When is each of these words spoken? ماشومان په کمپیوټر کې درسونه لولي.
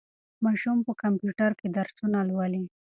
ماشومان 0.45 0.79
په 0.87 0.93
کمپیوټر 1.01 1.51
کې 1.59 1.67
درسونه 1.77 2.19
لولي. 2.29 2.63